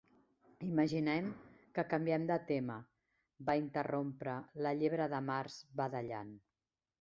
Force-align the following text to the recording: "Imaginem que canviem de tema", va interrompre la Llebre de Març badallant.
"Imaginem 0.67 1.27
que 1.75 1.83
canviem 1.91 2.25
de 2.31 2.37
tema", 2.53 2.77
va 3.51 3.55
interrompre 3.65 4.35
la 4.67 4.73
Llebre 4.81 5.09
de 5.13 5.21
Març 5.29 5.61
badallant. 5.83 6.35